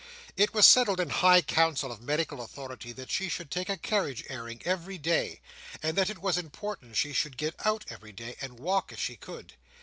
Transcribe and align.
It 0.35 0.51
was 0.51 0.65
settled 0.65 0.99
in 0.99 1.11
high 1.11 1.43
council 1.43 1.91
of 1.91 2.01
medical 2.01 2.41
authority 2.41 2.91
that 2.93 3.11
she 3.11 3.29
should 3.29 3.51
take 3.51 3.69
a 3.69 3.77
carriage 3.77 4.23
airing 4.29 4.59
every 4.65 4.97
day, 4.97 5.41
and 5.83 5.95
that 5.95 6.09
it 6.09 6.23
was 6.23 6.39
important 6.39 6.97
she 6.97 7.13
should 7.13 7.37
get 7.37 7.53
out 7.67 7.85
every 7.87 8.11
day, 8.11 8.35
and 8.41 8.57
walk 8.59 8.91
if 8.91 8.99
she 8.99 9.15
could. 9.15 9.53